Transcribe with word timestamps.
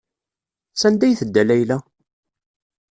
Sanda 0.81 1.03
ay 1.07 1.13
tedda 1.19 1.43
Layla? 1.49 1.77